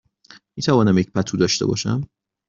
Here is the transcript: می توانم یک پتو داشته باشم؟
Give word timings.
می 0.57 0.63
توانم 0.63 0.97
یک 0.97 1.11
پتو 1.11 1.37
داشته 1.37 1.65
باشم؟ 1.65 2.07